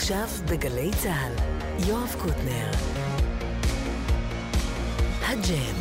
[0.00, 1.32] עכשיו בגלי צה"ל,
[1.88, 2.70] יואב קוטנר.
[5.22, 5.74] הג'ם.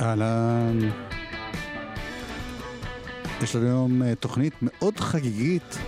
[0.00, 1.07] אהלן.
[3.48, 5.78] יש לנו היום אה, תוכנית מאוד חגיגית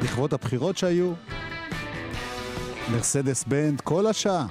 [0.00, 1.12] לכבוד הבחירות שהיו.
[2.92, 4.46] מרסדס בנד כל השעה.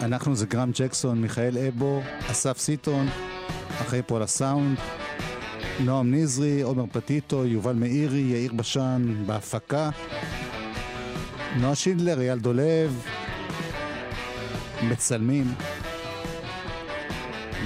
[0.00, 3.08] אנחנו זה גרם ג'קסון, מיכאל אבו, אסף סיטון,
[3.82, 4.78] אחראי פה על הסאונד,
[5.80, 9.90] נועם נזרי, עומר פטיטו, יובל מאירי, יאיר בשן בהפקה,
[11.56, 13.06] נועה שינדלר, אייל דולב,
[14.82, 15.54] מצלמים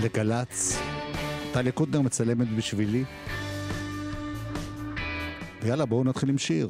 [0.02, 0.84] לגל"צ.
[1.54, 3.04] טליה קוטנר מצלמת בשבילי.
[5.62, 6.68] ויאללה, בואו נתחיל עם שיר.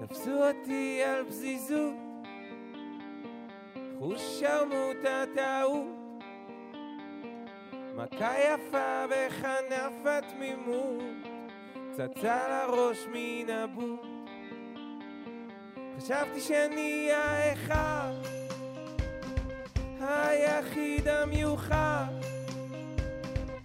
[0.00, 1.94] תפסו אותי על פזיזות,
[3.98, 6.22] חוש שרמוט הטעות,
[7.96, 11.28] מכה יפה בכנף התמימות,
[11.92, 14.25] צצה לראש מן הבוט.
[15.98, 18.12] חשבתי שאני האחד,
[20.00, 22.06] היחיד המיוחד,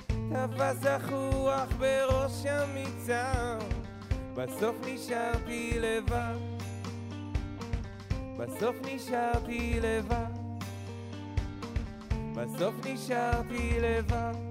[0.08, 3.60] תפס החוח בראש המצער,
[4.36, 6.38] בסוף נשארתי לבד,
[8.38, 10.42] בסוף נשארתי לבד,
[12.36, 14.51] בסוף נשארתי לבד.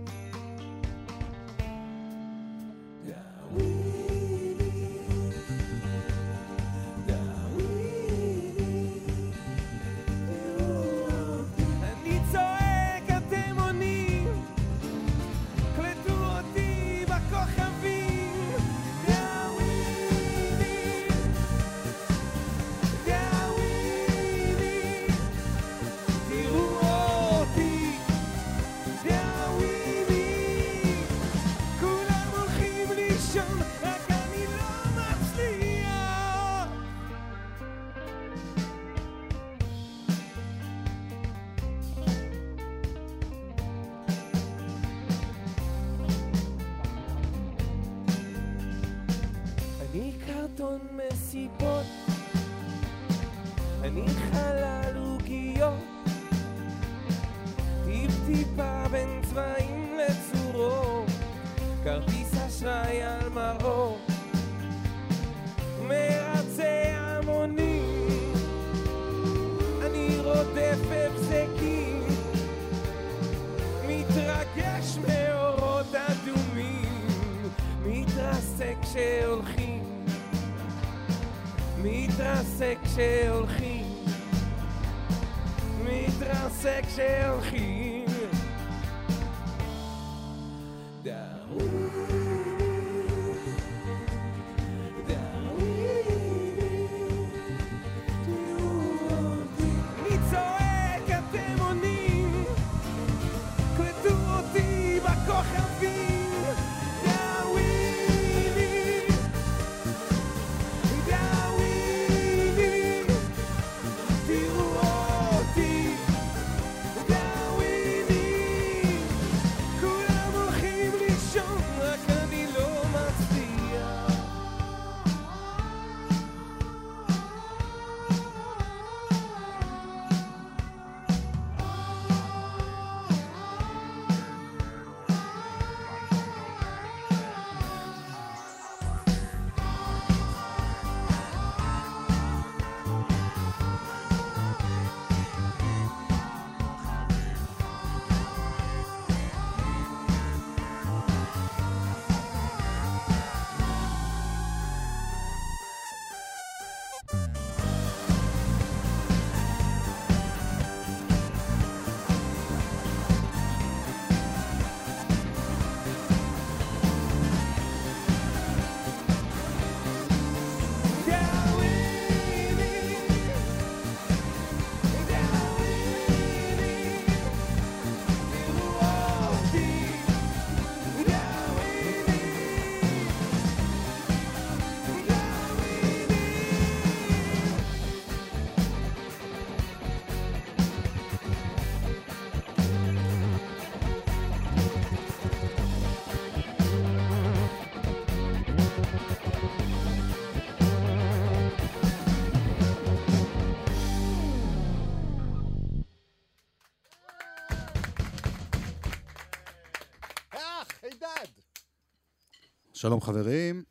[212.81, 213.65] שלום חברים,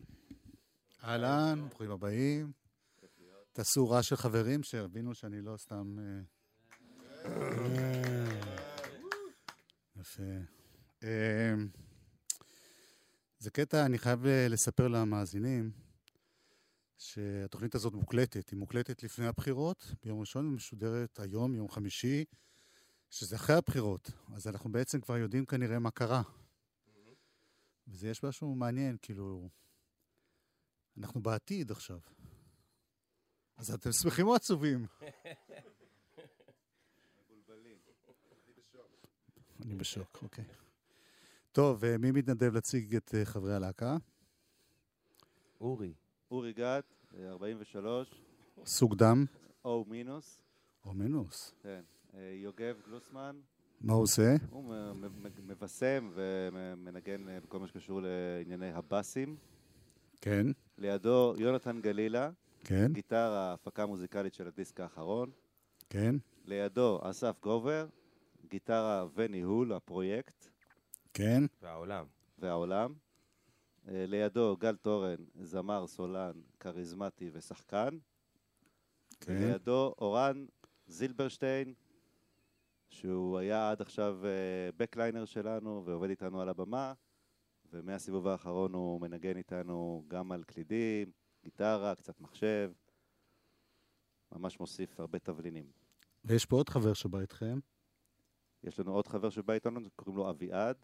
[1.04, 2.52] אהלן, ברוכים הבאים.
[3.54, 5.96] תעשו רעש של חברים שיבינו שאני לא סתם...
[6.00, 7.30] אה,
[10.00, 10.24] יפה.
[11.04, 11.54] אה,
[13.40, 15.72] זה קטע, אני חייב אה, לספר למאזינים
[16.98, 18.50] שהתוכנית הזאת מוקלטת.
[18.50, 22.26] היא מוקלטת לפני הבחירות, ביום ראשון ומשודרת היום, יום חמישי,
[23.10, 24.12] שזה אחרי הבחירות.
[24.36, 26.22] אז אנחנו בעצם כבר יודעים כנראה מה קרה.
[27.90, 29.50] וזה יש משהו מעניין, כאילו...
[30.98, 32.00] אנחנו בעתיד עכשיו.
[33.58, 34.86] אז אתם שמחים או עצובים?
[39.66, 40.46] אני בשוק, אוקיי.
[41.52, 43.98] טוב, אה, מי מתנדב להציג את אה, חברי הלהקה?
[45.62, 45.94] אורי.
[46.32, 48.22] אורי גת, אה, 43,
[48.66, 49.26] סוג דם
[49.66, 50.42] או מינוס,
[50.86, 51.54] או מינוס.
[51.62, 51.82] כן.
[52.14, 53.42] אה, יוגב גלוסמן,
[53.82, 54.36] מה הוא עושה?
[54.50, 54.74] הוא
[55.48, 59.38] מבשם ומנגן אה, בכל מה שקשור לענייני הבאסים.
[60.22, 60.48] כן,
[60.78, 62.30] לידו יונתן גלילה,
[62.60, 65.32] כן, גיטרה, הפקה מוזיקלית של הדיסק האחרון.
[65.90, 66.16] כן,
[66.46, 67.88] לידו אסף גובר,
[68.50, 70.48] גיטרה וניהול הפרויקט
[71.14, 72.06] כן, והעולם.
[72.40, 72.94] והעולם.
[73.88, 77.98] אה, לידו גל תורן, זמר, סולן, כריזמטי ושחקן.
[79.20, 79.34] כן.
[79.42, 80.46] ולידו אורן
[80.88, 81.74] זילברשטיין,
[83.00, 86.94] שהוא היה עד עכשיו אה, בקליינר שלנו ועובד איתנו על הבמה,
[87.74, 91.12] ומהסיבוב האחרון הוא מנגן איתנו גם על קלידים,
[91.44, 92.72] גיטרה, קצת מחשב,
[94.32, 95.72] ממש מוסיף הרבה תבלינים.
[96.26, 97.60] ויש פה עוד חבר שבא איתכם.
[98.64, 100.78] יש לנו עוד חבר שבא איתנו, קוראים לו אביעד,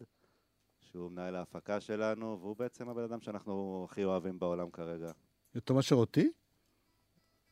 [0.80, 5.12] שהוא מנהל ההפקה שלנו, והוא בעצם הבן אדם שאנחנו הכי אוהבים בעולם כרגע.
[5.54, 6.32] יותר מאשר אותי?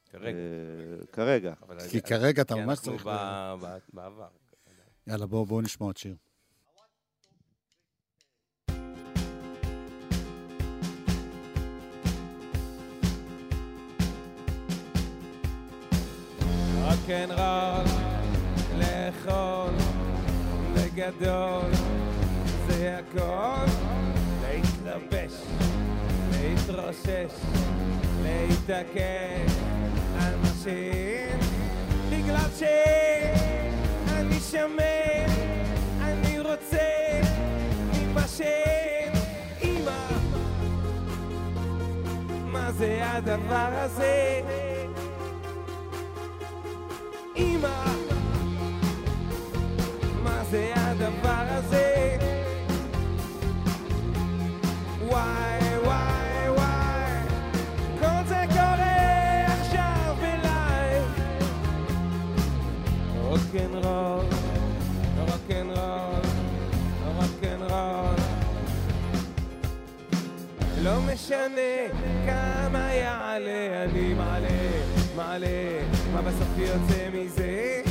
[0.04, 0.38] כרגע.
[0.38, 1.54] אה, כרגע.
[1.90, 3.06] כי כרגע אתה כי ממש אנחנו צריך...
[3.06, 4.43] ב- ב- בעבר.
[5.06, 6.16] יאללה, בואו בואו נשמע עוד שיר.
[16.84, 17.84] רוקנרול,
[18.78, 19.74] לאכול,
[20.74, 21.70] בגדול,
[22.68, 23.94] זה הכל.
[24.42, 25.32] להתלבש,
[26.32, 27.32] להתרושש,
[28.22, 29.52] להתעקש
[30.64, 31.38] שאין,
[32.10, 33.53] בגלל שאני
[34.54, 35.30] שמן,
[36.00, 37.20] אני רוצה
[37.94, 39.12] ממה שאין.
[39.62, 40.06] אמא,
[42.46, 44.40] מה זה הדבר הזה?
[47.36, 47.84] אמא,
[50.22, 52.16] מה זה הדבר הזה?
[55.02, 57.20] וואי וואי וואי,
[58.00, 61.04] כל זה קורה עכשיו בלייב.
[63.20, 64.24] רוקנרול,
[70.84, 71.88] לא משנה
[72.26, 74.48] כמה יעלה, אני מעלה,
[75.16, 75.46] מעלה,
[76.12, 77.82] מה בסוף יוצא מזה?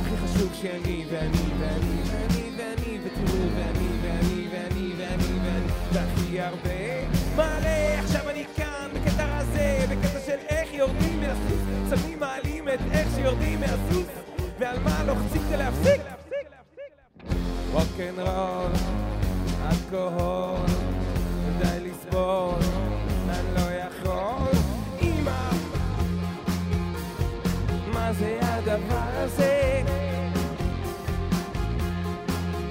[0.00, 7.08] הכי חשוב שאני ואני ואני ואני ואני ותראו ואני ואני ואני ואני ואני והכי הרבה
[7.36, 13.08] מעלה, עכשיו אני כאן בקטע הזה, בקטע של איך יורדים מהסוס, שמים מעלים את איך
[13.14, 14.06] שיורדים מהסוס
[14.58, 16.00] ועל מה לוחצים כדי להפסיק?
[17.72, 18.72] רוקנרול,
[19.70, 20.85] אלכוהול
[22.16, 22.54] לסבול,
[23.30, 24.50] אני לא יכול.
[25.02, 25.50] אמא,
[27.92, 29.82] מה זה הדבר הזה?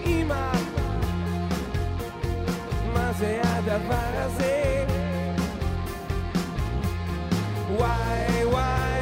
[0.06, 0.52] אמא,
[2.94, 4.86] מה זה הדבר הזה?
[7.78, 8.95] וואי וואי,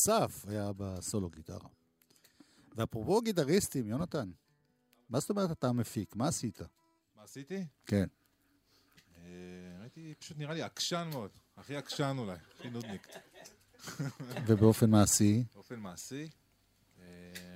[0.00, 1.68] אסף היה בסולו גיטרה.
[2.76, 4.30] ואפרופו גיטריסטים, יונתן,
[5.08, 6.16] מה זאת אומרת אתה מפיק?
[6.16, 6.60] מה עשית?
[7.16, 7.64] מה עשיתי?
[7.86, 8.06] כן.
[9.16, 9.22] אה,
[9.80, 11.30] הייתי פשוט נראה לי עקשן מאוד.
[11.56, 13.08] הכי עקשן אולי, הכי נודניק.
[14.46, 15.44] ובאופן מעשי?
[15.54, 16.28] באופן מעשי.
[16.98, 17.04] אה,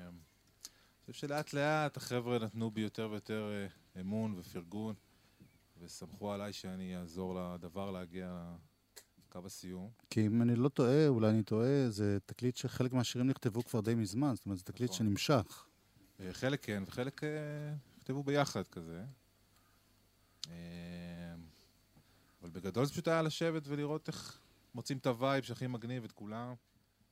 [0.08, 4.94] אני חושב שלאט לאט החבר'ה נתנו בי יותר ויותר אה, אמון ופרגון,
[5.80, 8.54] וסמכו עליי שאני אעזור לדבר להגיע
[9.34, 9.90] לקו הסיום.
[10.10, 13.94] כי אם אני לא טועה, אולי אני טועה, זה תקליט שחלק מהשירים נכתבו כבר די
[13.94, 15.06] מזמן, זאת אומרת, זה תקליט נכון.
[15.06, 15.66] שנמשך.
[16.20, 17.28] אה, חלק כן, וחלק אה,
[17.98, 19.04] נכתבו ביחד כזה.
[20.50, 20.54] אה,
[22.42, 24.38] אבל בגדול זה פשוט היה לשבת ולראות איך
[24.74, 26.54] מוצאים את ה vibe שהכי מגניב את כולם.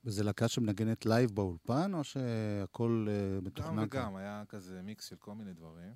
[0.04, 3.88] וזה להקה שמנגנת live באולפן, או שהכל גם מתוכנן?
[3.88, 4.00] כאן?
[4.00, 5.92] וגם, היה כזה מיקס של כל מיני דברים.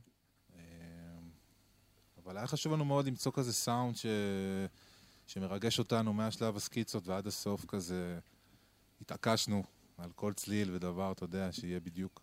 [2.24, 4.06] אבל היה חשוב לנו מאוד למצוא כזה סאונד ש...
[5.26, 8.18] שמרגש אותנו מהשלב הסקיצות ועד הסוף כזה.
[9.00, 9.62] התעקשנו
[9.98, 12.22] על כל צליל ודבר, אתה יודע, שיהיה בדיוק.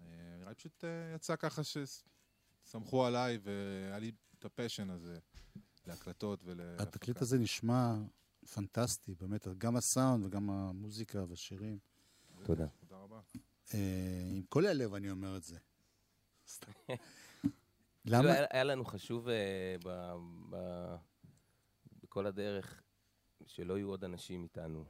[0.00, 0.06] אה,
[0.38, 5.18] נראה לי פשוט אה, יצא ככה שסמכו עליי והיה לי את ה passion הזה
[5.86, 6.82] להקלטות ולהפקה.
[6.82, 7.94] התקליט הזה נשמע
[8.54, 11.78] פנטסטי, באמת, גם הסאונד וגם המוזיקה והשירים.
[12.44, 12.66] תודה.
[12.80, 13.20] תודה רבה.
[13.74, 13.78] אה,
[14.30, 15.56] עם כל הלב אני אומר את זה.
[18.04, 18.32] למה?
[18.32, 19.28] היה- היה לנו חשוב
[22.14, 22.82] בכל הדרך
[23.46, 24.84] שלא יהיו עוד אנשים איתנו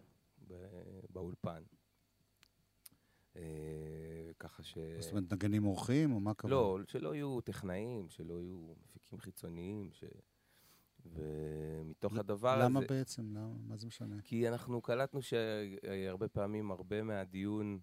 [1.10, 1.62] באולפן.
[3.36, 3.42] אה,
[4.38, 4.78] ככה ש...
[5.00, 6.54] זאת אומרת, נגנים אורחים, או מה הכוונה?
[6.54, 10.04] לא, שלא יהיו טכנאים, שלא יהיו מפיקים חיצוניים, ש...
[11.04, 12.88] ומתוך הדבר למה הזה...
[12.88, 13.30] בעצם?
[13.30, 13.54] למה?
[13.66, 14.16] מה זה משנה?
[14.22, 17.80] כי אנחנו קלטנו שהרבה פעמים, הרבה מהדיון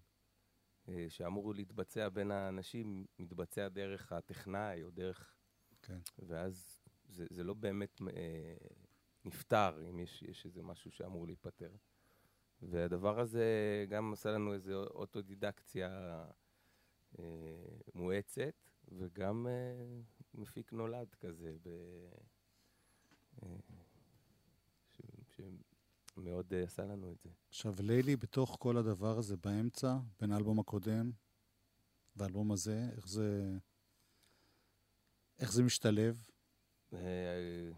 [0.88, 5.36] אה, שאמור להתבצע בין האנשים, מתבצע דרך הטכנאי או דרך...
[5.82, 5.98] כן.
[6.18, 8.56] ואז זה, זה לא באמת אה,
[9.24, 11.70] נפתר, אם יש, יש איזה משהו שאמור להיפתר.
[12.62, 13.46] והדבר הזה
[13.88, 16.24] גם עשה לנו איזו אוטודידקציה
[17.18, 17.24] אה,
[17.94, 18.54] מואצת,
[18.88, 20.00] וגם אה,
[20.34, 21.68] מפיק נולד כזה, ב,
[23.42, 23.56] אה,
[24.90, 25.00] ש,
[26.16, 27.30] שמאוד אה, עשה לנו את זה.
[27.48, 31.10] עכשיו, לילי, בתוך כל הדבר הזה, באמצע, בין האלבום הקודם
[32.16, 33.58] והאלבום הזה, איך זה...
[35.38, 36.26] איך זה משתלב?
[36.92, 37.70] אה,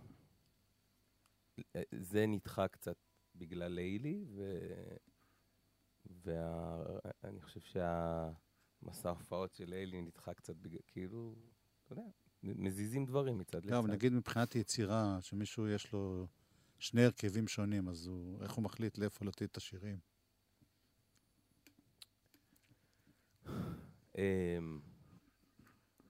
[1.92, 2.96] זה נדחה קצת
[3.34, 4.58] בגלל לילי, ו...
[6.06, 11.34] ואני חושב שהמסע ההופעות של לילי נדחה קצת בגלל, כאילו,
[11.84, 12.02] אתה יודע,
[12.42, 13.90] מזיזים דברים מצד לא, לצד.
[13.90, 16.26] נגיד מבחינת יצירה, שמישהו יש לו
[16.78, 19.98] שני הרכבים שונים, אז הוא, איך הוא מחליט לאיפה לתת את השירים?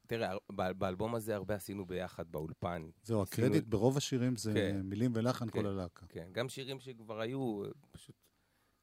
[0.06, 0.37] תראה,
[0.78, 2.90] באלבום הזה הרבה עשינו ביחד באולפן.
[3.02, 4.80] זהו, הקרדיט ברוב השירים זה כן.
[4.84, 5.52] מילים ולחן כן.
[5.61, 6.06] כל הלהקה.
[6.06, 8.16] כן, גם שירים שכבר היו, פשוט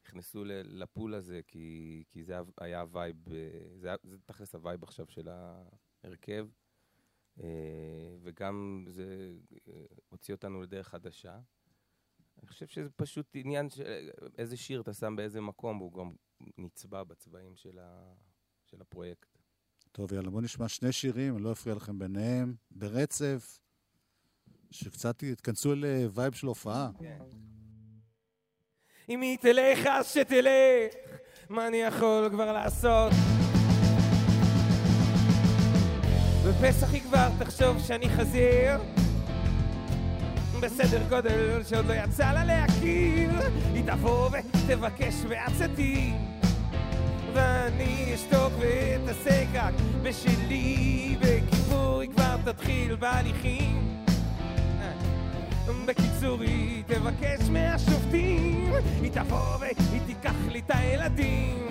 [0.06, 3.36] נכנסו ל pool הזה, כי, כי זה היה- ה vibe, אה,
[3.76, 5.28] זה, היה- זה תכלס ה vibe עכשיו של
[6.04, 6.46] ההרכב,
[7.40, 7.46] אה,
[8.22, 9.32] וגם זה
[9.68, 11.40] אה, הוציא אותנו לדרך חדשה.
[12.38, 16.12] אני חושב שזה פשוט עניין של איזה שיר אתה שם באיזה מקום, והוא גם
[16.58, 18.12] נצבע בצבעים של, ה,
[18.64, 19.31] של הפרויקט.
[19.92, 23.58] טוב, יאללה, בואו נשמע שני שירים, אני לא אפריע לכם ביניהם, ברצף,
[24.70, 26.90] שקצת יתכנסו לווייב של הופעה.
[29.08, 30.94] אם היא תלך אז שתלך,
[31.48, 33.12] מה אני יכול כבר לעשות?
[36.48, 38.78] בפסח היא כבר תחשוב שאני חזיר
[40.62, 43.30] בסדר גודל שעוד לא יצא לה להכיר
[43.74, 46.12] היא תבוא ותבקש בעצתי
[47.34, 53.92] ואני אשתוק ואתעסק רק בשלי בכיפור היא כבר תתחיל בהליכים
[55.86, 58.72] בקיצור, היא תבקש מהשופטים,
[59.02, 61.68] היא תבוא והיא תיקח לי את הילדים,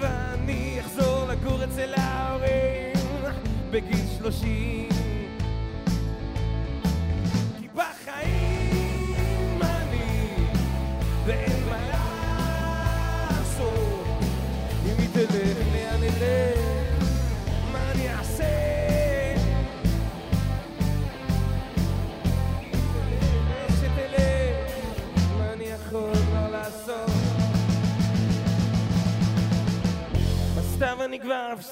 [0.00, 2.96] ואני אחזור לגור אצל ההורים
[3.70, 4.99] בגיל שלושים.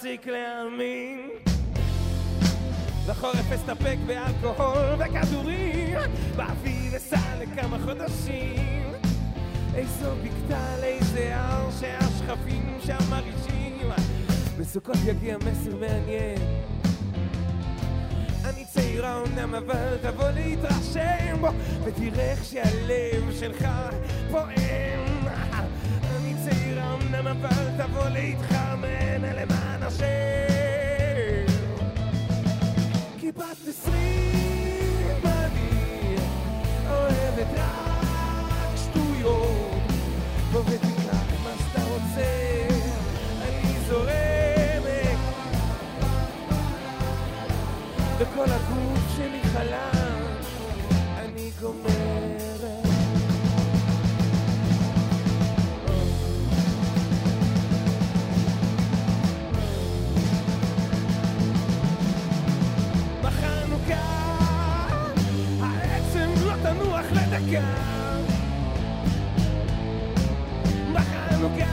[0.09, 1.31] אפסיק להאמין
[3.09, 5.99] בחורף אסתפק באלכוהול וכדורים,
[6.37, 8.93] באביב אסע לכמה חודשים.
[9.75, 13.91] איזו בקתה לאיזה הר שהשכפים שם מרעישים.
[14.59, 16.39] בסוכות יגיע מסר מעניין.
[18.45, 21.49] אני צעירה אומנם אבל תבוא להתרשם בו
[21.85, 23.69] ותראה איך שהלב שלך
[24.31, 25.29] פועם
[26.17, 31.47] אני צעירה אומנם אבל תבוא להתחרמן למען השם
[33.19, 36.17] כי בת עשרים אני
[36.91, 39.83] אוהבת רק שטויות
[40.53, 42.67] ותקרא מה שאתה רוצה
[43.43, 45.19] אני זורמת
[48.19, 50.37] וכל הגוף שלי חלם,
[51.19, 52.38] אני גומרת.
[67.19, 67.61] לדקה
[70.93, 71.65] בחנוכה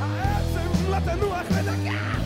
[0.00, 2.21] העצם לא תנוח לדקה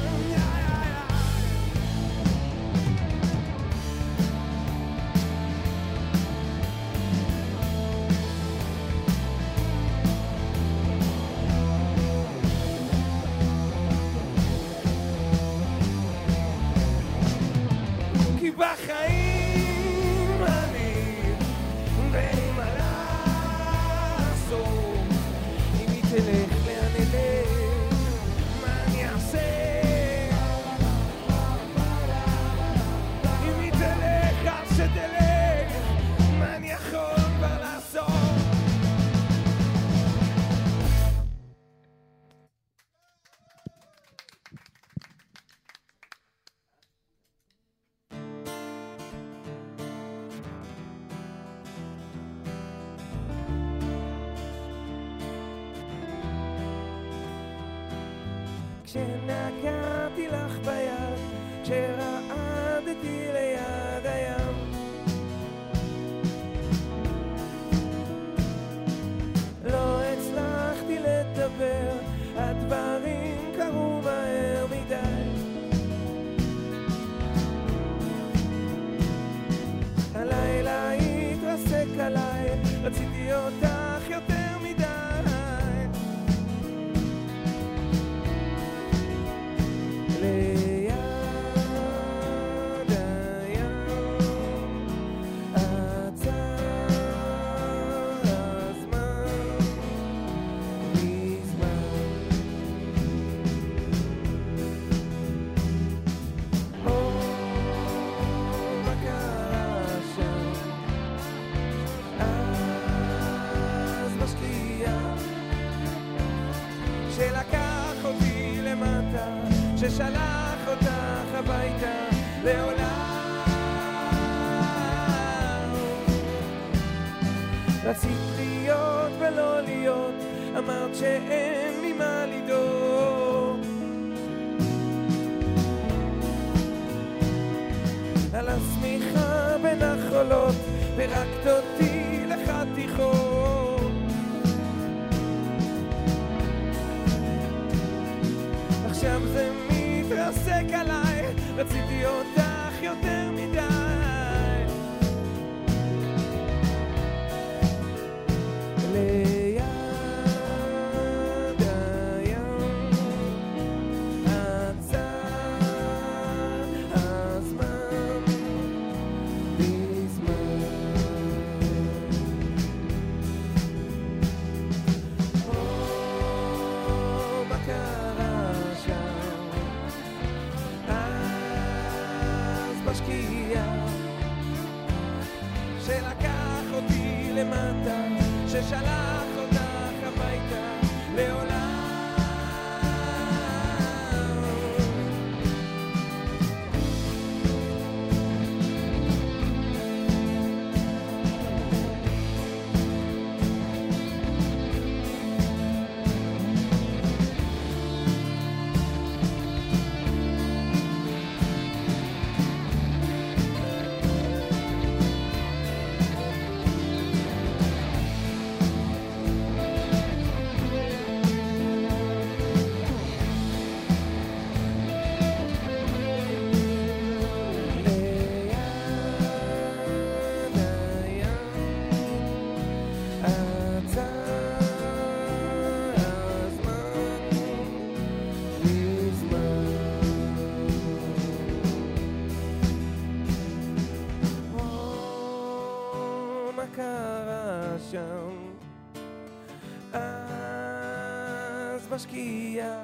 [251.96, 252.82] בשקיעה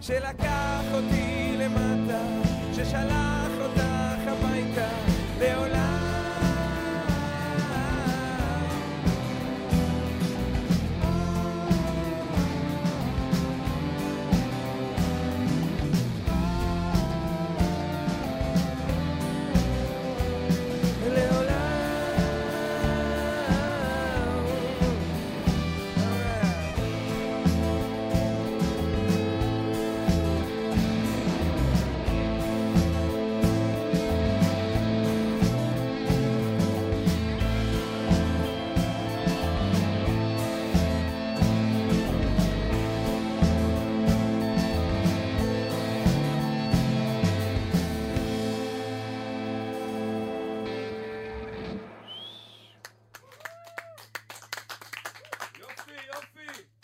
[0.00, 1.29] שלקח אותי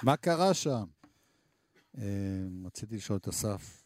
[0.03, 0.85] מה קרה שם?
[1.99, 2.03] אה,
[2.65, 3.83] רציתי לשאול את אסף.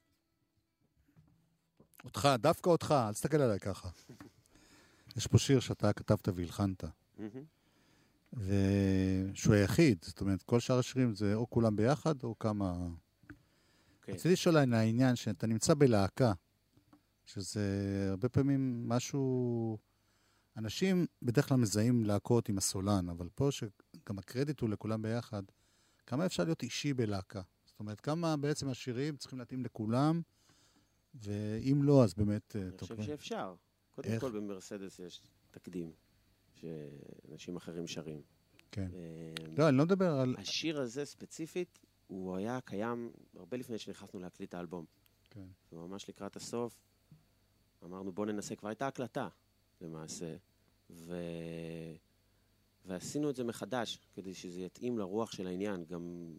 [2.05, 3.89] אותך, דווקא אותך, אל תסתכל עליי ככה.
[5.17, 6.85] יש פה שיר שאתה כתבת והלחנת.
[8.33, 12.89] ושהוא היחיד, זאת אומרת, כל שאר השירים זה או כולם ביחד או כמה...
[14.03, 14.13] כן.
[14.13, 16.33] רציתי לשאול על העניין שאתה נמצא בלהקה,
[17.25, 17.61] שזה
[18.11, 19.79] הרבה פעמים משהו...
[20.57, 25.43] אנשים בדרך כלל מזהים להקות עם הסולן, אבל פה שגם הקרדיט הוא לכולם ביחד,
[26.11, 27.43] כמה אפשר להיות אישי בלהקה?
[27.65, 30.23] זאת אומרת, כמה בעצם השירים צריכים להתאים לכולם,
[31.15, 32.57] ואם לא, אז באמת...
[32.57, 33.55] אה, אני טוב, חושב שאפשר.
[33.95, 34.21] קודם איך?
[34.21, 35.21] כל במרסדס יש
[35.51, 35.93] תקדים,
[36.55, 38.23] שאנשים אחרים שרים.
[38.71, 38.91] כן.
[38.95, 40.35] אה, לא, אני לא מדבר על...
[40.39, 44.85] השיר הזה ספציפית, הוא היה קיים הרבה לפני שנכנסנו להקליט את האלבום.
[45.31, 45.47] כן.
[45.73, 46.83] וממש לקראת הסוף,
[47.85, 49.29] אמרנו בוא ננסה, כבר הייתה הקלטה
[49.81, 50.37] למעשה,
[50.91, 51.15] ו...
[52.91, 55.85] ועשינו את זה מחדש, כדי שזה יתאים לרוח של העניין.
[55.85, 56.35] גם,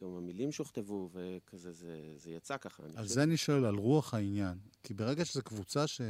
[0.00, 2.82] גם המילים שהוכתבו, וכזה, זה, זה יצא ככה.
[2.94, 4.58] על זה אני שואל, על רוח העניין.
[4.82, 6.00] כי ברגע שזו קבוצה ש...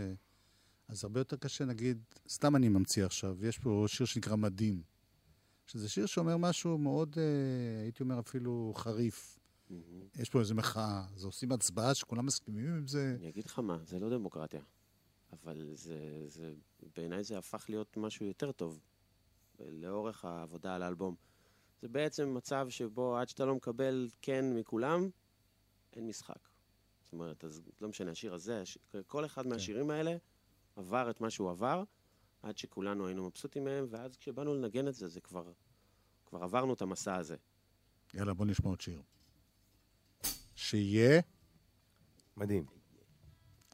[0.89, 4.83] אז הרבה יותר קשה, נגיד, סתם אני ממציא עכשיו, יש פה שיר שנקרא מדים,
[5.67, 9.39] שזה שיר שאומר משהו מאוד, אה, הייתי אומר אפילו חריף.
[9.71, 10.07] מהמם.
[10.19, 13.17] יש פה איזו מחאה, אז עושים הצבעה שכולם מסכימים עם זה.
[13.19, 14.63] אני אגיד לך מה, זה לא דמוקרטיה.
[15.33, 16.53] אבל זה, זה,
[16.97, 18.81] בעיניי זה הפך להיות משהו יותר טוב
[19.61, 21.15] לאורך העבודה על האלבום.
[21.83, 25.09] זה בעצם מצב שבו עד שאתה לא מקבל כן מכולם,
[25.93, 26.49] אין משחק.
[27.05, 28.79] זאת אומרת, אז לא משנה, השיר הזה, הש...
[29.07, 30.17] כל אחד מהשירים האלה
[30.77, 31.85] עבר את מה שהוא עבר,
[32.43, 35.53] עד שכולנו היינו מבסוטים מהם, ואז כשבאנו לנגן את זה, זה כבר,
[36.27, 37.37] כבר עברנו את המסע הזה.
[38.15, 39.03] יאללה, בוא נשמע עוד שיר.
[40.55, 41.21] שיהיה...
[42.37, 42.67] מדהים.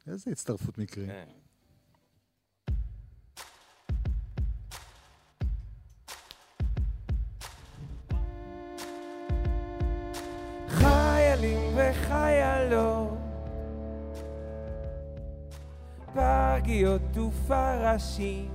[0.07, 1.09] איזה הצטרפות מקרית.
[1.09, 1.29] כן.
[12.09, 13.19] וחיילות,
[16.15, 18.51] פרגיות ופרשים,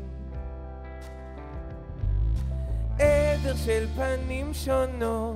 [2.95, 5.35] עדר של פנים שונות,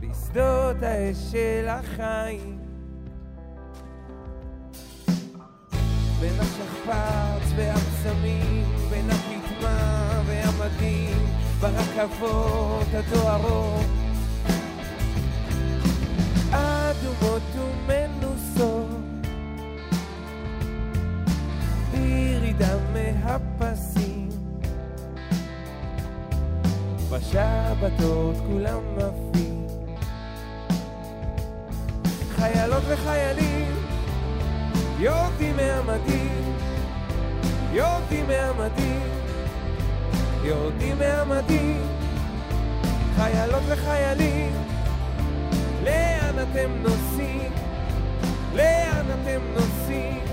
[0.00, 2.58] בשדות האש של החיים.
[6.20, 11.26] בין השכפ"ץ והבשמים, בין הכתמה והמדים,
[11.60, 13.97] ברכבות הדוהרות.
[17.00, 18.86] אדומות ומנוסות,
[21.92, 24.28] בירידה מהפסים.
[27.10, 29.66] בשבתות כולם עפים.
[32.36, 33.88] חיילות וחיילים
[34.98, 36.54] יורדים מהמדים,
[37.72, 39.02] יורדים מהמדים,
[40.42, 41.86] יורדים מהמדים,
[43.16, 44.67] חיילות וחיילים,
[46.38, 47.52] לאן אתם נוסעים?
[48.54, 50.24] לאן אתם נוסעים?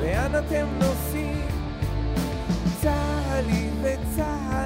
[0.00, 1.46] לאן אתם נוסעים?
[2.82, 4.61] צהלי וצהלה,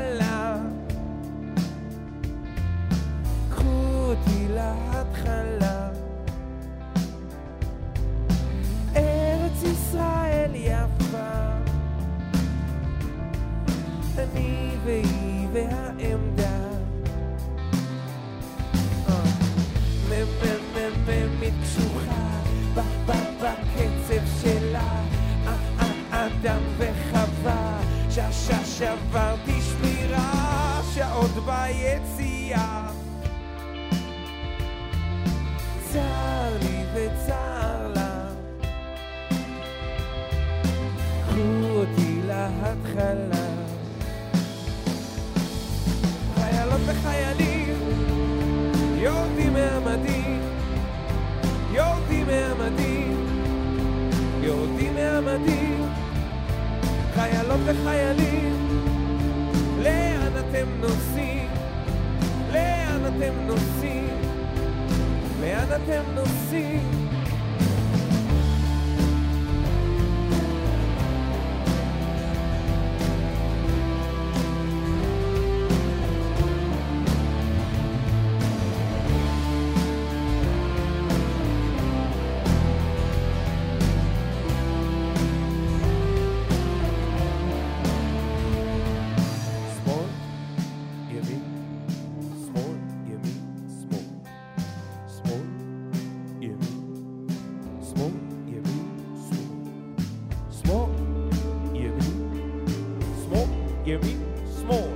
[103.86, 104.92] Give me small.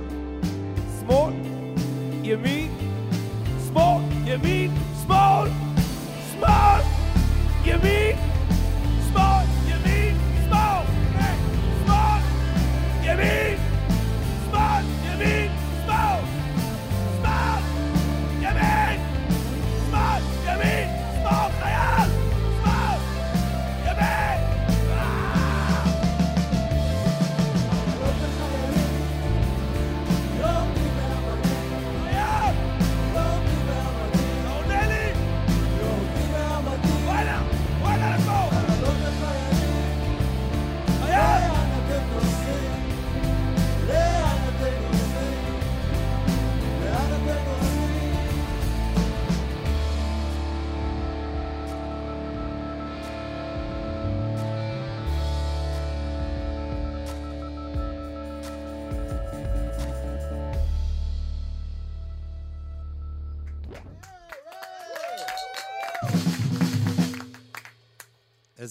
[0.99, 1.31] Small.
[2.23, 2.69] Give me
[3.69, 4.03] small.
[4.25, 4.69] Give me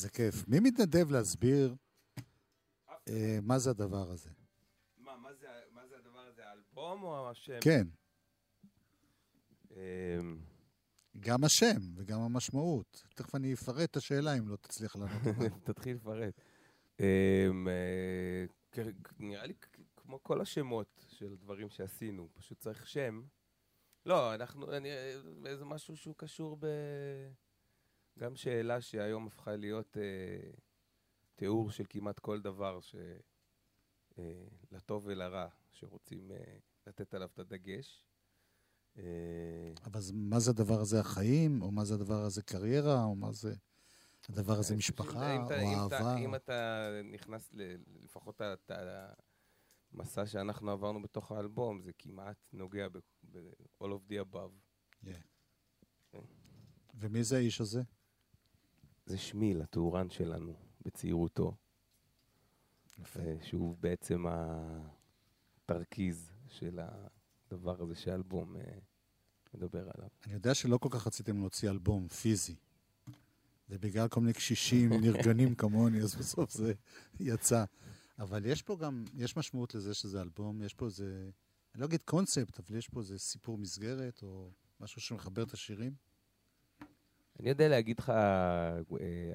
[0.01, 0.49] איזה כיף.
[0.49, 1.75] מי מתנדב להסביר
[3.09, 4.31] אה, מה זה הדבר הזה?
[4.99, 7.59] מה, מה זה, מה זה הדבר הזה, האלבום או השם?
[7.61, 7.87] כן,
[9.71, 10.39] אמ,
[11.21, 13.05] גם השם וגם המשמעות.
[13.15, 15.23] תכף אני אפרט את השאלה אם לא תצליח לענות.
[15.65, 16.41] תתחיל לפרט.
[17.01, 18.85] אמ, אה,
[19.19, 19.55] נראה לי
[19.97, 23.23] כמו כל השמות של דברים שעשינו, פשוט צריך שם.
[24.07, 24.89] לא, אנחנו, אני,
[25.57, 26.67] זה משהו שהוא קשור ב...
[28.19, 30.51] גם שאלה שהיום הפכה להיות אה,
[31.37, 32.97] תיאור של כמעט כל דבר, ש...
[34.19, 38.05] אה, לטוב ולרע, שרוצים אה, לתת עליו את הדגש.
[38.99, 43.33] אה, אבל מה זה הדבר הזה החיים, או מה זה הדבר הזה קריירה, או מה
[43.33, 43.55] זה
[44.29, 46.17] הדבר הזה משפחה, או אהבה.
[46.17, 48.41] אם אתה נכנס, ל- לפחות
[49.93, 55.07] המסע שאנחנו עברנו בתוך האלבום, זה כמעט נוגע ב-all of the above.
[56.95, 57.83] ומי זה האיש הזה?
[59.11, 60.53] זה שמיל, הטהורן שלנו,
[60.85, 61.55] בצעירותו,
[62.99, 63.21] יפה.
[63.21, 64.25] אה, שהוא בעצם
[65.65, 66.81] התרכיז של
[67.51, 68.63] הדבר הזה שהאלבום אה,
[69.55, 70.09] מדבר עליו.
[70.25, 72.55] אני יודע שלא כל כך רציתם להוציא אלבום פיזי.
[73.69, 76.73] ובגלל כל מיני קשישים נרגנים כמוני, אז בסוף זה
[77.21, 77.65] יצא.
[78.19, 81.31] אבל יש פה גם, יש משמעות לזה שזה אלבום, יש פה איזה,
[81.75, 85.95] אני לא אגיד קונספט, אבל יש פה איזה סיפור מסגרת, או משהו שמחבר את השירים.
[87.41, 88.77] אני יודע להגיד לך אה,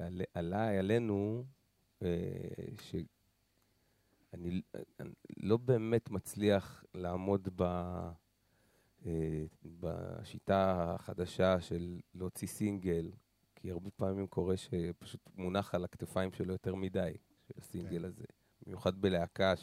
[0.06, 1.44] על, עליי, עלינו,
[2.02, 2.08] אה,
[2.80, 4.62] שאני
[5.00, 7.62] אני לא באמת מצליח לעמוד ב,
[9.06, 9.44] אה,
[9.80, 13.10] בשיטה החדשה של להוציא סינגל,
[13.54, 17.12] כי הרבה פעמים קורה שפשוט מונח על הכתפיים שלו יותר מדי,
[17.48, 18.04] של הסינגל כן.
[18.04, 18.24] הזה.
[18.62, 19.54] במיוחד בלהקה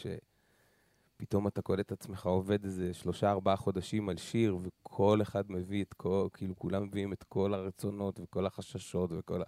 [1.24, 5.84] שפתאום אתה קולט את עצמך עובד איזה שלושה ארבעה חודשים על שיר, וכל אחד מביא
[5.84, 9.46] את כל, כאילו כולם מביאים את כל הרצונות וכל החששות וכל ה...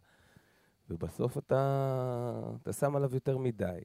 [0.89, 3.79] ובסוף אתה, אתה שם עליו יותר מדי.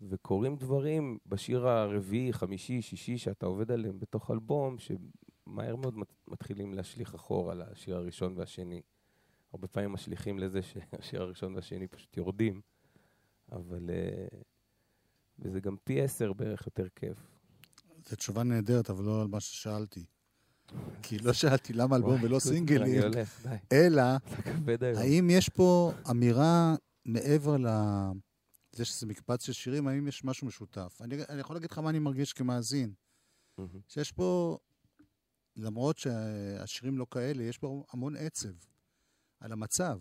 [0.00, 6.74] וקורים דברים בשיר הרביעי, חמישי, שישי, שאתה עובד עליהם בתוך אלבום, שמהר מאוד מת- מתחילים
[6.74, 8.82] להשליך אחורה לשיר הראשון והשני.
[9.52, 12.60] הרבה פעמים משליכים לזה שהשיר הראשון והשני פשוט יורדים,
[13.52, 13.90] אבל...
[13.90, 14.40] אה,
[15.40, 17.18] וזה גם פי עשר בערך יותר כיף.
[18.08, 20.04] זו תשובה נהדרת, אבל לא על מה ששאלתי.
[21.02, 23.02] כי לא שאלתי למה אלבום ולא סינגלים.
[23.72, 24.02] אלא.
[24.96, 26.74] האם יש פה אמירה
[27.04, 30.98] מעבר לזה שזה מקבץ של שירים, האם יש משהו משותף?
[31.00, 32.92] אני, אני יכול להגיד לך מה אני מרגיש כמאזין.
[33.88, 34.58] שיש פה,
[35.56, 38.54] למרות שהשירים לא כאלה, יש פה המון עצב
[39.40, 39.98] על המצב,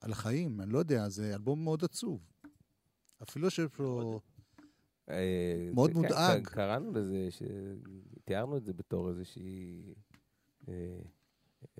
[0.00, 2.30] על החיים, אני לא יודע, זה אלבום מאוד עצוב.
[3.22, 4.33] אפילו שיש פה אה,
[5.74, 6.42] מאוד כן, מודאג.
[6.44, 7.42] ק- קראנו לזה, ש-
[8.24, 9.82] תיארנו את זה בתור איזושהי
[10.68, 10.98] אה,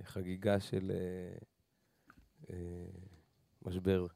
[0.02, 1.36] חגיגה של אה,
[2.50, 2.86] אה,
[3.62, 4.06] משבר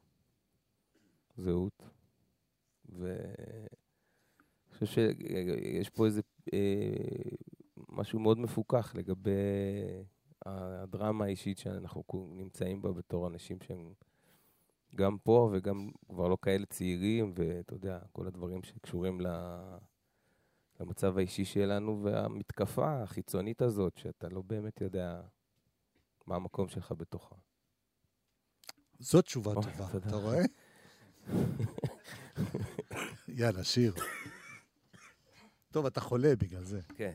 [1.36, 1.82] זהות.
[2.88, 3.68] ואני
[4.70, 6.20] חושב שיש פה איזה
[6.52, 7.30] אה,
[7.88, 9.30] משהו מאוד מפוקח לגבי
[10.46, 12.02] הדרמה האישית שאנחנו
[12.36, 13.92] נמצאים בה בתור אנשים שהם
[14.94, 19.76] גם פה וגם כבר לא כאלה צעירים, ואתה יודע, כל הדברים שקשורים ל-
[20.80, 25.20] למצב האישי שלנו, והמתקפה החיצונית הזאת, שאתה לא באמת יודע
[26.26, 27.36] מה המקום שלך בתוכה.
[28.98, 29.88] זאת תשובה טובה.
[29.96, 30.42] אתה רואה?
[33.28, 33.94] יאללה, שיר.
[35.70, 36.80] טוב, אתה חולה בגלל זה.
[36.94, 37.14] כן.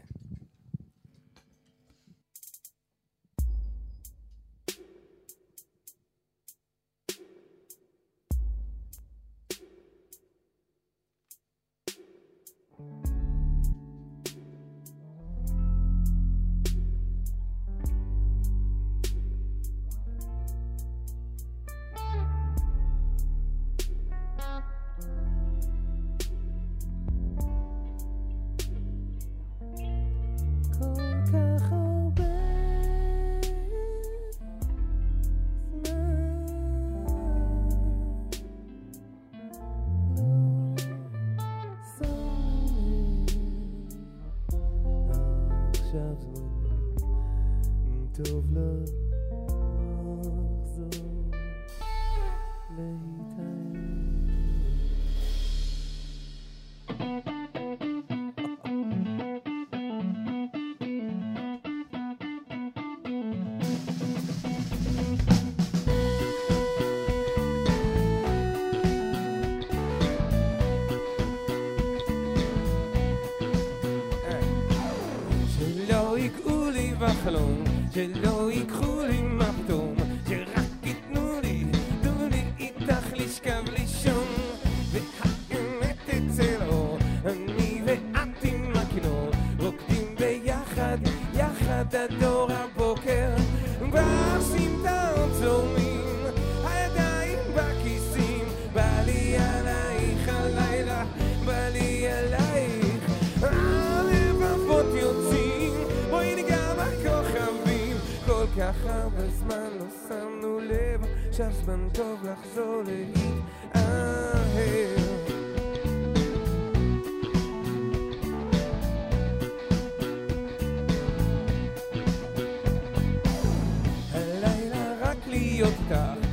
[125.27, 126.27] להיות איתך,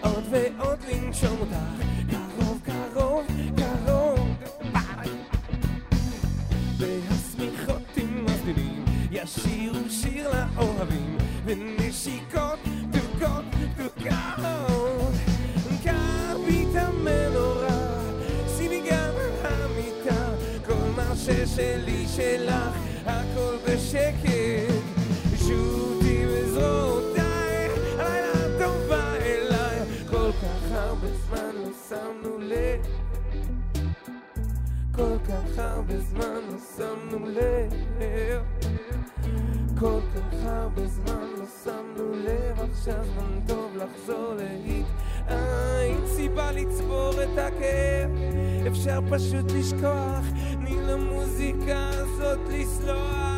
[0.00, 1.85] עוד ועוד לנשום אותך,
[21.56, 22.76] מה ששלי שלך,
[23.06, 24.72] הכל בשקט.
[25.36, 29.80] שוטי בזרועותיי, הלילה טובה אליי,
[30.10, 32.86] כל כך הרבה זמן לא שמנו לב.
[34.92, 38.42] כל כך הרבה זמן לא שמנו לב.
[39.78, 42.60] כל כך הרבה זמן לא שמנו לב.
[42.60, 44.86] עכשיו זמן טוב לחזור להיט
[45.28, 48.10] אין סיבה לצבור את הכאב.
[48.66, 50.24] אפשר פשוט לשכוח
[50.86, 53.35] תני למוזיקה הזאת לסלוח שלא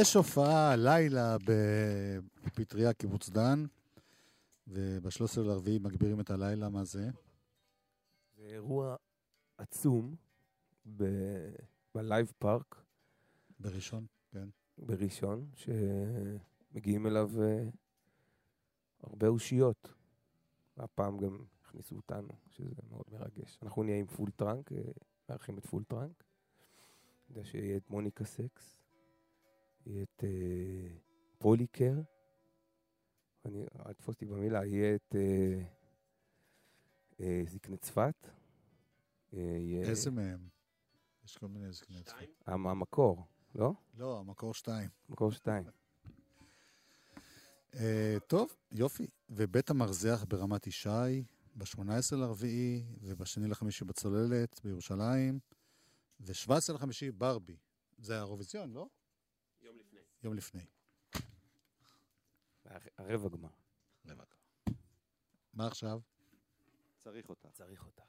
[0.00, 1.36] יש הופעה לילה
[2.44, 3.64] בפטריה קיבוץ דן,
[4.66, 7.10] וב-13 לרביעי מגבירים את הלילה, מה זה?
[8.36, 8.96] זה אירוע
[9.58, 10.14] עצום
[10.96, 11.54] ב-
[11.94, 12.82] ב Live Park
[13.60, 14.48] בראשון, כן.
[14.78, 17.64] בראשון, שמגיעים אליו אה,
[19.02, 19.94] הרבה אושיות.
[20.76, 23.58] והפעם גם הכניסו אותנו, שזה מאוד מרגש.
[23.62, 24.78] אנחנו נהיה עם Full Trunk, אה,
[25.28, 26.24] מארחים את פול טראנק.
[26.24, 28.77] אני יודע שיהיה את מוניקה סקס,
[29.88, 30.28] את אה,
[31.38, 31.94] פוליקר,
[33.44, 35.62] אני, אל תתפוס אותי במילה, יהיה את אה,
[37.20, 38.28] אה, זקני צפת.
[39.34, 39.88] אה, יהיה...
[39.88, 40.48] איזה מהם?
[41.24, 42.28] יש כל מיני זקני צפת.
[42.46, 43.72] המ- המקור, לא?
[43.94, 44.90] לא, המקור שתיים.
[45.08, 45.64] מקור שתיים.
[47.74, 49.06] אה, טוב, יופי.
[49.30, 51.24] ובית המרזח ברמת ישי,
[51.54, 51.80] ב-18
[52.16, 55.38] לרביעי, ובשני לחמישי בצוללת בירושלים,
[56.20, 57.56] ו-17 לחמישי ברבי.
[57.98, 58.88] זה האירוויזיון, לא?
[60.22, 60.60] יום לפני.
[60.60, 60.64] יום לפני.
[62.64, 62.78] הר-
[63.12, 63.48] הרבע גמר.
[65.54, 66.00] מה עכשיו?
[66.98, 67.50] צריך אותה.
[67.50, 68.02] צריך אותך.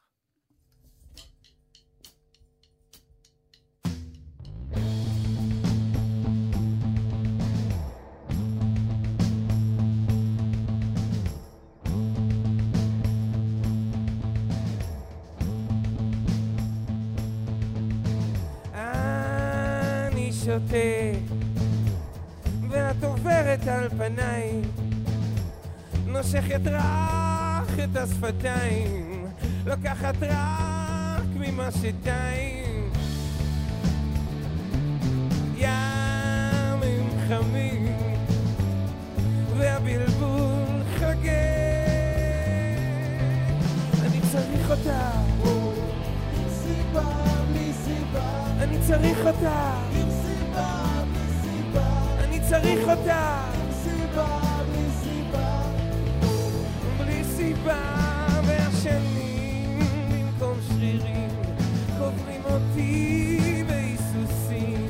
[20.08, 21.18] אני שותה,
[22.80, 24.62] ואת עוברת על פניי,
[26.08, 29.26] נושכת רך את השפתיים,
[29.66, 32.90] לוקחת רק ממה שטעים.
[35.58, 37.98] ימים חמים,
[39.58, 41.30] והבלבול חוגג.
[44.02, 45.12] אני צריך אותה.
[48.60, 49.74] אני צריך אותה.
[49.92, 50.89] אני
[52.50, 53.46] צריך אותה.
[56.98, 59.80] בלי סיבה, והשנים
[60.12, 61.30] במקום שרירים
[61.98, 64.88] קוברים אותי בהיסוסים.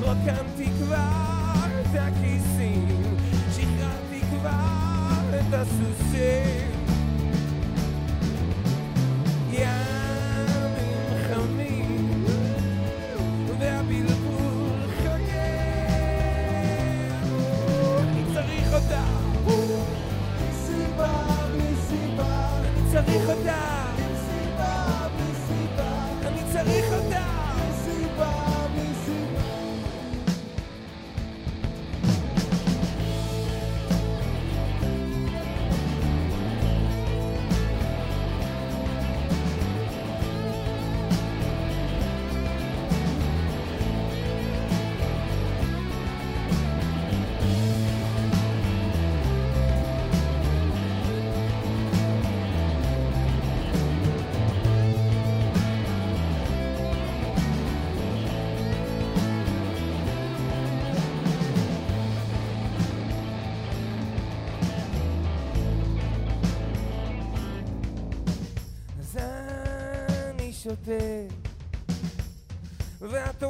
[0.00, 3.16] רוקנתי כבר את הכיסים,
[3.50, 6.65] שחררתי כבר את הסוסים.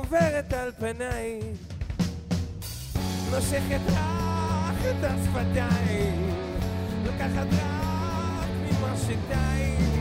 [0.06, 1.40] עוברת על פניי
[3.30, 6.30] נושכת רק את השפתיים
[7.04, 9.95] לוקחת רק ממה שטעים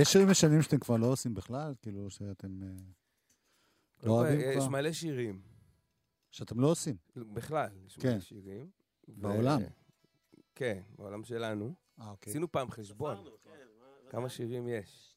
[0.00, 1.74] יש שירים ישנים שאתם כבר לא עושים בכלל?
[1.82, 2.62] כאילו שאתם...
[2.62, 2.68] אה,
[4.02, 4.68] לא אוהבים יש כבר?
[4.68, 5.42] מלא שירים.
[6.30, 6.96] שאתם לא עושים.
[7.16, 8.08] בכלל, יש כן.
[8.12, 8.70] מלא שירים.
[9.08, 9.60] ו- בעולם?
[10.54, 11.74] כן, בעולם שלנו.
[12.00, 12.30] אה, אוקיי.
[12.30, 15.10] עשינו פעם חשבון, כן, מה- כמה שירים יש.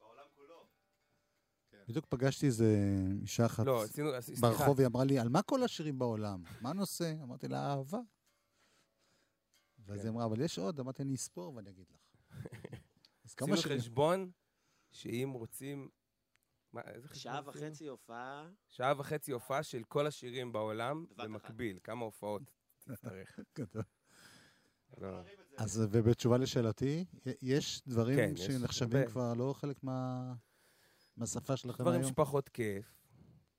[1.87, 2.75] בדיוק פגשתי איזה
[3.21, 4.09] אישה אחת לא, עשינו,
[4.41, 6.43] ברחוב, היא אמרה לי, על מה כל השירים בעולם?
[6.61, 7.13] מה הנושא?
[7.23, 7.99] אמרתי לה, אהבה.
[9.79, 10.05] ואז כן.
[10.05, 11.99] היא אמרה, אבל יש עוד, אמרתי, אני אספור ואני אגיד לך.
[13.25, 13.79] אז כמה עשינו שירים?
[13.79, 14.31] חשבון
[14.91, 15.89] שאם רוצים...
[16.73, 17.41] מה, איזה חשבון שעה?
[17.45, 21.05] וחצי הופעה, שעה וחצי הופעה של כל השירים בעולם.
[21.15, 21.79] במקביל.
[21.83, 22.41] כמה הופעות
[22.79, 23.39] תצטרך.
[23.59, 23.83] גדול.
[24.97, 25.21] לא.
[25.57, 27.05] אז ובתשובה לשאלתי,
[27.41, 29.11] יש דברים כן, יש שנחשבים הרבה.
[29.11, 30.33] כבר לא חלק מה-
[31.17, 32.11] מהשפה שלכם דברים היום?
[32.11, 32.97] שפחות כיף.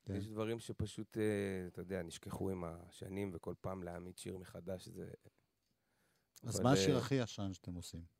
[0.04, 0.14] כן.
[0.16, 1.22] יש דברים שפשוט, אה,
[1.66, 5.10] אתה יודע, נשכחו עם השנים, וכל פעם להעמיד שיר מחדש זה...
[6.42, 8.17] אז מה השיר אה, הכי ישן שאתם עושים?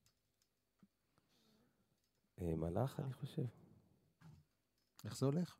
[2.43, 3.45] אה, מלאך, אני חושב.
[5.05, 5.57] איך זה הולך?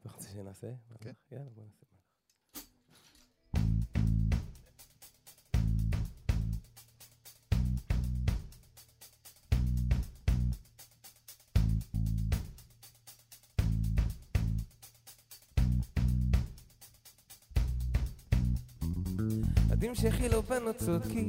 [0.00, 0.72] אתה רוצה שנעשה?
[1.00, 1.12] כן.
[1.32, 1.96] יאללה, בוא נעשה מלאך.
[20.28, 21.28] לו בנוצות כי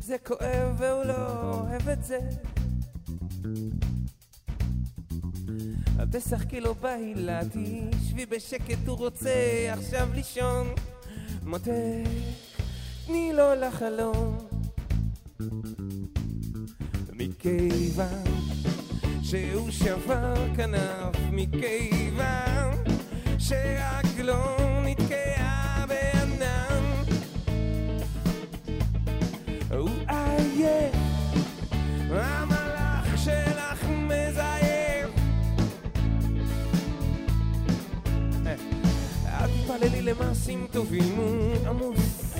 [0.00, 2.18] זה כואב והוא לא אוהב את זה
[6.14, 7.40] אל תשחקי לו בהילה,
[7.90, 9.30] תשבי בשקט, הוא רוצה
[9.72, 10.66] עכשיו לישון.
[11.42, 11.70] מותק,
[13.06, 14.38] תני לו לחלום.
[17.12, 18.24] מכיוון
[19.22, 22.84] שהוא שבר כנף, מכיוון
[23.38, 24.65] שרגלו נתקעה
[39.76, 42.34] אל תתפללי למעשים טובים, הוא עמוס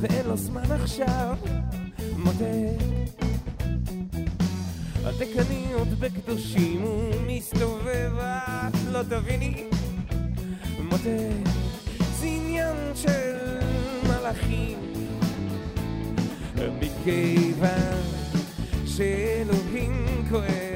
[0.00, 1.36] ואין לו זמן עכשיו.
[2.16, 2.82] מותק,
[5.04, 9.64] אל תקני עוד בקדושים, הוא מסתובב, את לא תביני.
[10.78, 11.50] מותק,
[12.18, 13.58] זה עניין של
[14.08, 14.78] מלאכים.
[16.80, 18.02] מכיוון
[18.86, 20.69] שאלוהים כועס,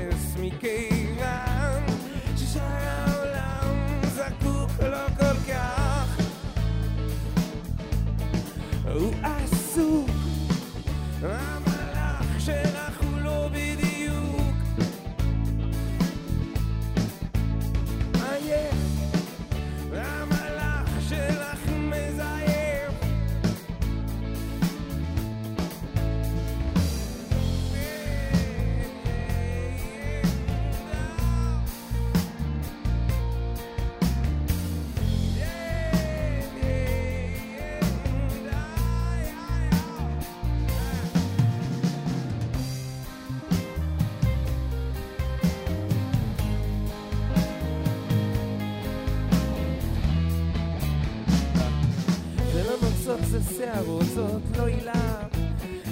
[53.15, 55.23] נוצות, זה שערות, זאת לא הילה,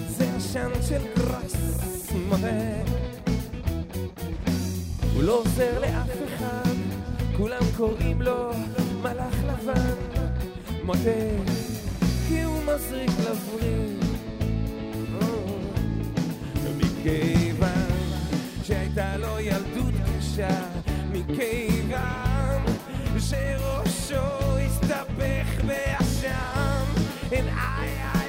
[0.08, 1.54] זה עשן של גראס
[2.28, 2.82] מראה.
[5.14, 6.74] הוא לא עוזר לאף אחד,
[7.36, 8.50] כולם קוראים לו
[9.02, 9.94] מלאך לבן,
[10.84, 11.00] מודה,
[12.28, 14.02] כי הוא מזריק לווריד.
[16.76, 17.88] מכיוון
[18.62, 20.64] שהייתה לו ילדות קשה,
[21.12, 22.62] מכיוון
[23.18, 26.61] שראשו הסתבך בעשן,
[27.34, 28.21] and I, I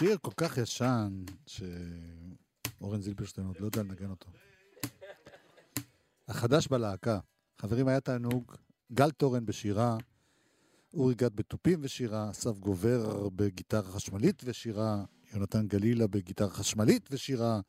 [0.00, 4.30] שיר כל כך ישן, שאורן זילברשטיין עוד לא יודע לנגן אותו.
[6.28, 7.18] החדש בלהקה.
[7.58, 8.54] חברים, היה תענוג.
[8.92, 9.96] גל תורן בשירה,
[10.94, 17.60] אורי גת בתופים ושירה, אסף גובר בגיטרה חשמלית ושירה, יונתן גלילה בגיטרה חשמלית ושירה,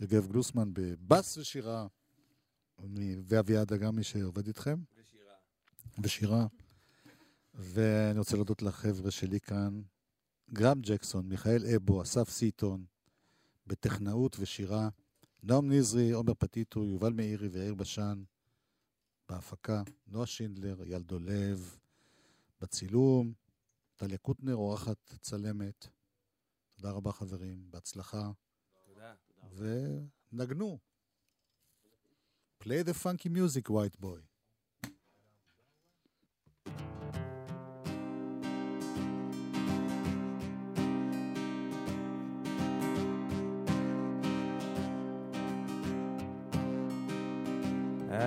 [0.00, 1.86] יגב גלוסמן בבאס ושירה,
[3.24, 4.76] ואביעד אגמי שעובד איתכם.
[5.98, 6.46] ושירה.
[7.54, 9.82] ואני רוצה להודות לחבר'ה שלי כאן,
[10.52, 12.84] גרם ג'קסון, מיכאל אבו, אסף סיטון,
[13.66, 14.88] בטכנאות ושירה.
[15.42, 18.22] נועם נזרי, עומר פטיטו, יובל מאירי ויאיר בשן.
[19.28, 21.76] בהפקה, נועה שינדלר, אייל דולב.
[22.60, 23.32] בצילום,
[23.96, 25.88] טליה קוטנר, אורחת צלמת.
[26.76, 28.30] תודה רבה חברים, בהצלחה.
[28.86, 29.14] תודה.
[30.32, 30.78] ונגנו.
[32.62, 34.33] Play the funky music, white boy.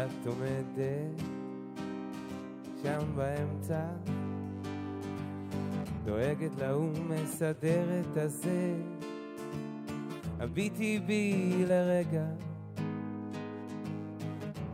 [0.07, 1.21] את עומדת
[2.83, 3.81] שם באמצע,
[6.05, 8.75] דואגת להוא מסדרת הזה,
[10.39, 12.25] הביטי בי לרגע,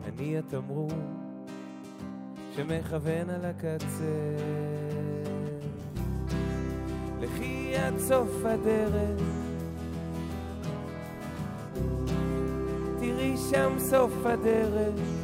[0.06, 0.92] אני התמרור
[2.56, 4.38] שמכוון על הקצה.
[7.22, 9.22] לכי עד סוף הדרך,
[13.00, 15.23] תראי שם סוף הדרך,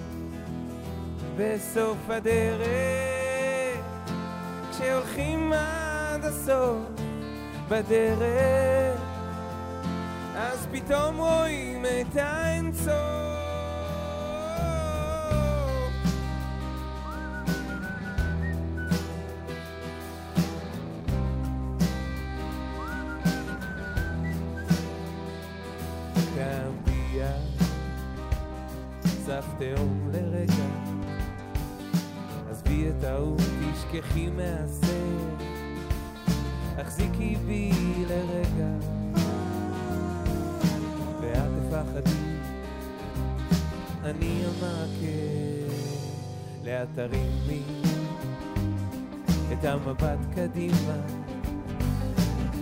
[1.39, 2.67] בסוף הדרך,
[4.71, 6.77] כשהולכים עד הסוף
[7.69, 8.99] בדרך,
[10.35, 13.18] אז פתאום רואים את האינסוף.
[50.39, 50.97] קדימה.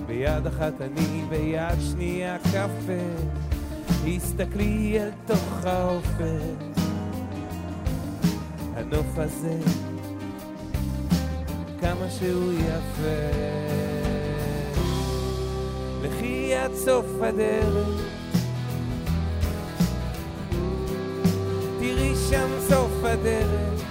[0.07, 3.03] ביד אחת אני, ביד שנייה קפה.
[4.07, 6.79] הסתכלי אל תוך האופק.
[8.75, 9.57] הנוף הזה,
[11.81, 13.37] כמה שהוא יפה.
[16.01, 18.01] לכי עד סוף הדרך.
[21.79, 23.83] תראי שם סוף הדרך.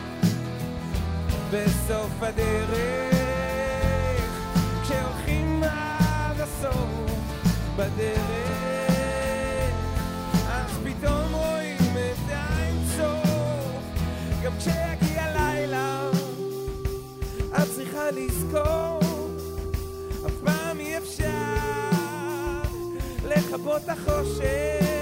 [1.51, 3.16] בסוף הדרך.
[7.77, 9.73] בדרך,
[10.49, 13.83] אז פתאום רואים את האינסוף.
[14.43, 16.11] גם כשיגיע לילה,
[17.59, 19.01] את צריכה לזכור,
[20.27, 22.63] אף פעם אי אפשר
[23.25, 24.96] לכבות החושך,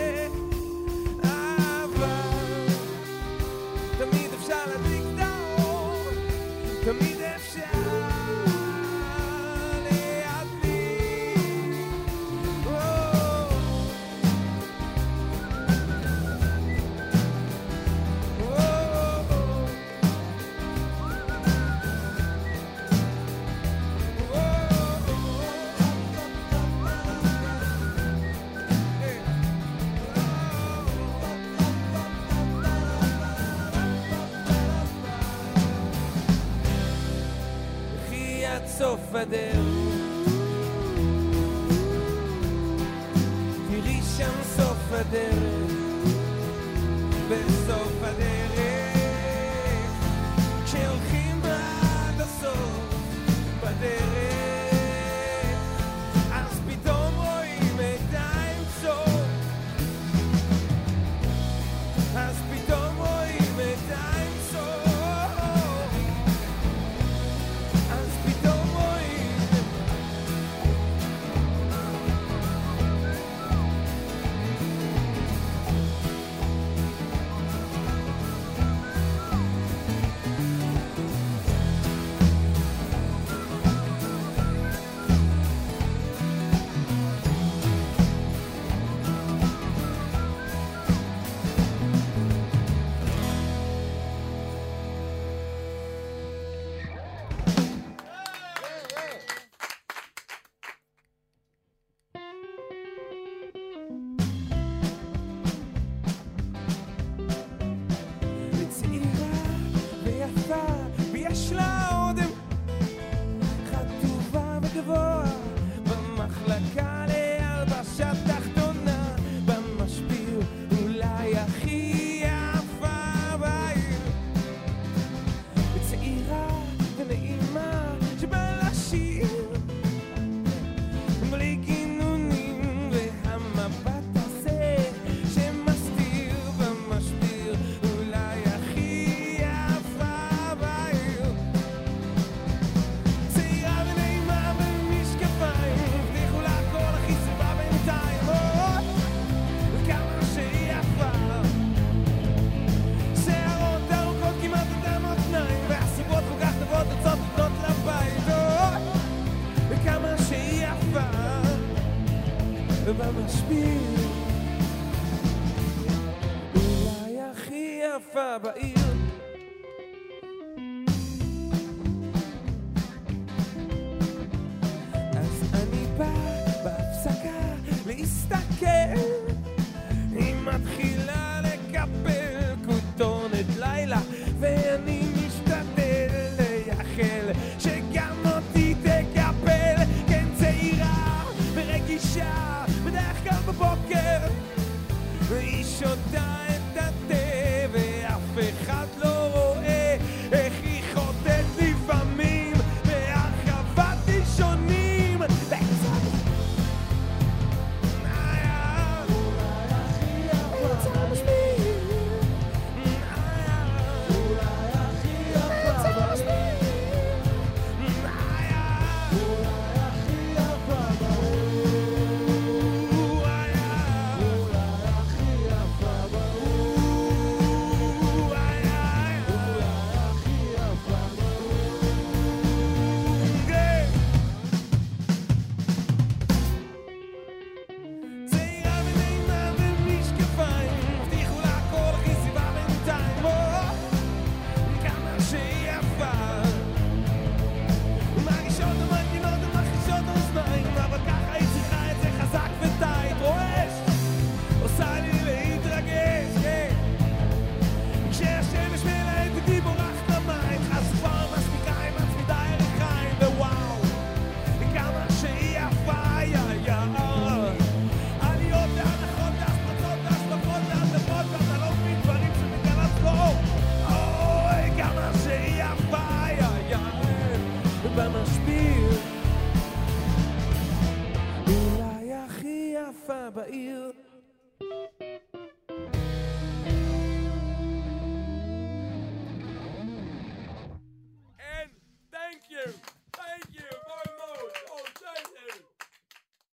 [168.36, 168.73] יפה בעיר